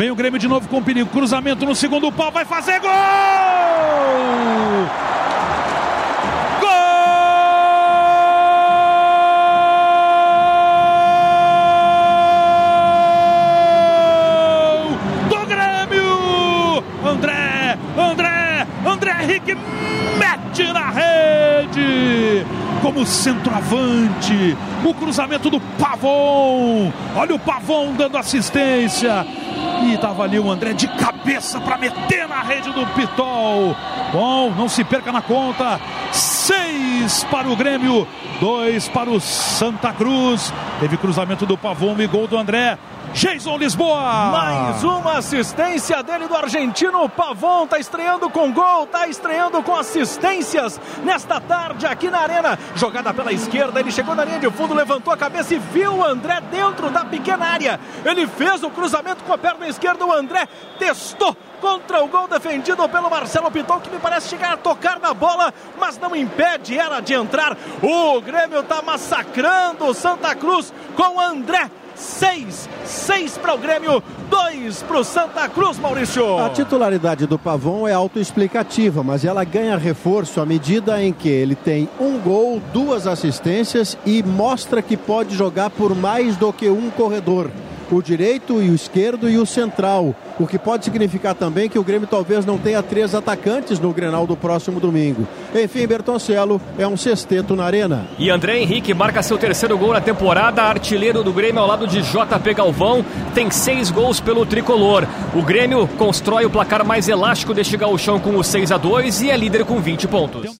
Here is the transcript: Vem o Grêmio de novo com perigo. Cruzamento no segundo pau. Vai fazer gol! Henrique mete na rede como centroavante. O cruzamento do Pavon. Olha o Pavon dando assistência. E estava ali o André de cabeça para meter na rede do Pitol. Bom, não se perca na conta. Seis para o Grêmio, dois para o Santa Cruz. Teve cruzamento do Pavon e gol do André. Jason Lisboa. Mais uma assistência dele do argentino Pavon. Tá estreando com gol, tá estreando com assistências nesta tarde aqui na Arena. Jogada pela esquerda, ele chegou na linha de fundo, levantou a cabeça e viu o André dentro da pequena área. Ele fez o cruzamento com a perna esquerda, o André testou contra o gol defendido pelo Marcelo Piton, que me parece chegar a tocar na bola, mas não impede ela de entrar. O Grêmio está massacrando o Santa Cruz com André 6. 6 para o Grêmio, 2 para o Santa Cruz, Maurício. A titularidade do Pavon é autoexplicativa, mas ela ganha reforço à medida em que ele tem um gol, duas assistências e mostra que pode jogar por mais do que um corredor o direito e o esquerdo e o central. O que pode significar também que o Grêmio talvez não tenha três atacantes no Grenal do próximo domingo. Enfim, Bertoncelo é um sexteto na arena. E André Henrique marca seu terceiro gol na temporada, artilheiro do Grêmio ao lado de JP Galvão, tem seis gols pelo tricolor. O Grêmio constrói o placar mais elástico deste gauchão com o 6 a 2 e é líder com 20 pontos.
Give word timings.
Vem 0.00 0.10
o 0.10 0.14
Grêmio 0.14 0.38
de 0.38 0.48
novo 0.48 0.66
com 0.66 0.82
perigo. 0.82 1.10
Cruzamento 1.10 1.66
no 1.66 1.74
segundo 1.74 2.10
pau. 2.10 2.32
Vai 2.32 2.46
fazer 2.46 2.80
gol! 2.80 2.88
Henrique 19.22 19.54
mete 20.18 20.72
na 20.72 20.88
rede 20.90 22.46
como 22.80 23.04
centroavante. 23.04 24.56
O 24.82 24.94
cruzamento 24.94 25.50
do 25.50 25.60
Pavon. 25.60 26.90
Olha 27.14 27.34
o 27.34 27.38
Pavon 27.38 27.92
dando 27.92 28.16
assistência. 28.16 29.26
E 29.82 29.94
estava 29.94 30.24
ali 30.24 30.38
o 30.38 30.50
André 30.50 30.72
de 30.72 30.86
cabeça 30.88 31.60
para 31.60 31.78
meter 31.78 32.28
na 32.28 32.42
rede 32.42 32.70
do 32.72 32.86
Pitol. 32.88 33.74
Bom, 34.12 34.50
não 34.50 34.68
se 34.68 34.84
perca 34.84 35.10
na 35.10 35.22
conta. 35.22 35.80
Seis 36.40 37.22
para 37.24 37.46
o 37.50 37.54
Grêmio, 37.54 38.08
dois 38.40 38.88
para 38.88 39.10
o 39.10 39.20
Santa 39.20 39.92
Cruz. 39.92 40.50
Teve 40.80 40.96
cruzamento 40.96 41.44
do 41.44 41.58
Pavon 41.58 41.94
e 41.98 42.06
gol 42.06 42.26
do 42.26 42.38
André. 42.38 42.78
Jason 43.12 43.58
Lisboa. 43.58 44.30
Mais 44.30 44.84
uma 44.84 45.18
assistência 45.18 46.02
dele 46.02 46.28
do 46.28 46.34
argentino 46.34 47.08
Pavon. 47.10 47.66
Tá 47.66 47.78
estreando 47.78 48.30
com 48.30 48.52
gol, 48.52 48.86
tá 48.86 49.06
estreando 49.06 49.62
com 49.62 49.76
assistências 49.76 50.80
nesta 51.04 51.40
tarde 51.40 51.86
aqui 51.86 52.08
na 52.08 52.20
Arena. 52.20 52.58
Jogada 52.74 53.12
pela 53.12 53.32
esquerda, 53.32 53.78
ele 53.78 53.90
chegou 53.90 54.14
na 54.14 54.24
linha 54.24 54.38
de 54.38 54.50
fundo, 54.50 54.72
levantou 54.72 55.12
a 55.12 55.18
cabeça 55.18 55.54
e 55.54 55.58
viu 55.58 55.96
o 55.96 56.04
André 56.04 56.40
dentro 56.50 56.88
da 56.88 57.04
pequena 57.04 57.46
área. 57.46 57.78
Ele 58.02 58.26
fez 58.26 58.62
o 58.62 58.70
cruzamento 58.70 59.24
com 59.24 59.32
a 59.34 59.38
perna 59.38 59.68
esquerda, 59.68 60.06
o 60.06 60.12
André 60.12 60.48
testou 60.78 61.36
contra 61.60 62.02
o 62.02 62.08
gol 62.08 62.26
defendido 62.26 62.88
pelo 62.88 63.10
Marcelo 63.10 63.50
Piton, 63.50 63.80
que 63.80 63.90
me 63.90 63.98
parece 63.98 64.30
chegar 64.30 64.54
a 64.54 64.56
tocar 64.56 64.98
na 64.98 65.12
bola, 65.12 65.52
mas 65.78 65.98
não 65.98 66.16
impede 66.16 66.29
ela 66.76 67.00
de 67.00 67.14
entrar. 67.14 67.56
O 67.82 68.20
Grêmio 68.20 68.60
está 68.60 68.82
massacrando 68.82 69.84
o 69.86 69.94
Santa 69.94 70.34
Cruz 70.34 70.72
com 70.96 71.20
André 71.20 71.70
6. 71.94 72.68
6 72.84 73.38
para 73.38 73.54
o 73.54 73.58
Grêmio, 73.58 74.02
2 74.30 74.82
para 74.82 74.98
o 74.98 75.04
Santa 75.04 75.48
Cruz, 75.48 75.78
Maurício. 75.78 76.38
A 76.38 76.50
titularidade 76.50 77.26
do 77.26 77.38
Pavon 77.38 77.86
é 77.86 77.92
autoexplicativa, 77.92 79.02
mas 79.02 79.24
ela 79.24 79.44
ganha 79.44 79.76
reforço 79.76 80.40
à 80.40 80.46
medida 80.46 81.02
em 81.02 81.12
que 81.12 81.28
ele 81.28 81.54
tem 81.54 81.88
um 82.00 82.18
gol, 82.18 82.60
duas 82.72 83.06
assistências 83.06 83.98
e 84.06 84.22
mostra 84.22 84.82
que 84.82 84.96
pode 84.96 85.36
jogar 85.36 85.70
por 85.70 85.94
mais 85.94 86.36
do 86.36 86.52
que 86.52 86.68
um 86.68 86.90
corredor 86.90 87.50
o 87.96 88.02
direito 88.02 88.62
e 88.62 88.70
o 88.70 88.74
esquerdo 88.74 89.28
e 89.28 89.36
o 89.36 89.46
central. 89.46 90.14
O 90.38 90.46
que 90.46 90.58
pode 90.58 90.84
significar 90.84 91.34
também 91.34 91.68
que 91.68 91.78
o 91.78 91.84
Grêmio 91.84 92.08
talvez 92.08 92.46
não 92.46 92.56
tenha 92.56 92.82
três 92.82 93.14
atacantes 93.14 93.78
no 93.78 93.92
Grenal 93.92 94.26
do 94.26 94.36
próximo 94.36 94.80
domingo. 94.80 95.26
Enfim, 95.54 95.86
Bertoncelo 95.86 96.60
é 96.78 96.86
um 96.86 96.96
sexteto 96.96 97.54
na 97.54 97.64
arena. 97.64 98.06
E 98.18 98.30
André 98.30 98.58
Henrique 98.58 98.94
marca 98.94 99.22
seu 99.22 99.36
terceiro 99.36 99.76
gol 99.76 99.92
na 99.92 100.00
temporada, 100.00 100.62
artilheiro 100.62 101.22
do 101.22 101.32
Grêmio 101.32 101.60
ao 101.60 101.66
lado 101.66 101.86
de 101.86 102.00
JP 102.00 102.54
Galvão, 102.54 103.04
tem 103.34 103.50
seis 103.50 103.90
gols 103.90 104.20
pelo 104.20 104.46
tricolor. 104.46 105.06
O 105.34 105.42
Grêmio 105.42 105.88
constrói 105.98 106.46
o 106.46 106.50
placar 106.50 106.84
mais 106.84 107.08
elástico 107.08 107.52
deste 107.52 107.76
gauchão 107.76 108.18
com 108.18 108.36
o 108.36 108.44
6 108.44 108.72
a 108.72 108.78
2 108.78 109.22
e 109.22 109.30
é 109.30 109.36
líder 109.36 109.64
com 109.64 109.80
20 109.80 110.08
pontos. 110.08 110.48